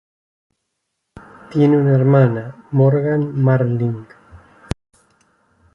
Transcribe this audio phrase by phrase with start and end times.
[1.51, 4.07] Tiene una hermana, Morgan Marling.